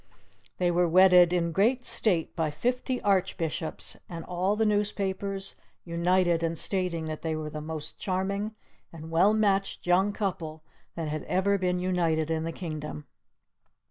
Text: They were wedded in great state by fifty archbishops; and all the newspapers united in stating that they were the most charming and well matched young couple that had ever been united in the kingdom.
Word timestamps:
They 0.57 0.71
were 0.71 0.87
wedded 0.87 1.31
in 1.31 1.51
great 1.51 1.83
state 1.85 2.35
by 2.35 2.49
fifty 2.49 2.99
archbishops; 3.03 3.97
and 4.09 4.25
all 4.25 4.55
the 4.55 4.65
newspapers 4.65 5.53
united 5.85 6.41
in 6.41 6.55
stating 6.55 7.05
that 7.05 7.21
they 7.21 7.35
were 7.35 7.51
the 7.51 7.61
most 7.61 7.99
charming 7.99 8.55
and 8.91 9.11
well 9.11 9.35
matched 9.35 9.85
young 9.85 10.11
couple 10.11 10.63
that 10.95 11.07
had 11.09 11.21
ever 11.25 11.59
been 11.59 11.77
united 11.77 12.31
in 12.31 12.45
the 12.45 12.51
kingdom. 12.51 13.05